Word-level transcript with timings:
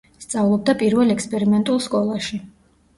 სწავლობდა 0.23 0.75
პირველ 0.79 1.15
ექსპერიმენტულ 1.17 1.85
სკოლაში. 1.91 2.45